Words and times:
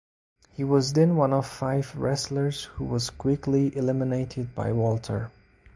He 0.53 0.63
was 0.63 0.93
then 0.93 1.15
one 1.15 1.31
of 1.31 1.45
five 1.45 1.95
wrestlers 1.95 2.63
who 2.63 2.85
was 2.85 3.11
quickly 3.11 3.77
eliminated 3.77 4.55
by 4.55 4.71
Walter. 4.71 5.29